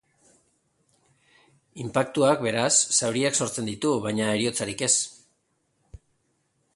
Inpaktuak, 1.83 2.41
beraz, 2.47 2.71
zauriak 3.01 3.37
sortzen 3.45 3.69
ditu, 3.73 3.91
baina 4.09 4.31
heriotzarik 4.37 4.85
ez. 4.89 4.93